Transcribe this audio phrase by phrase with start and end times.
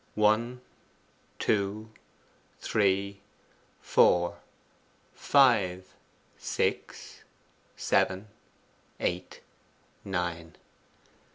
[0.15, 0.61] 'One,
[1.37, 1.91] two,
[2.59, 3.21] three,
[3.81, 4.39] four,
[5.13, 5.93] five,
[6.39, 7.23] six,
[7.75, 8.27] seven,
[8.99, 9.41] eight,
[10.03, 10.55] nine.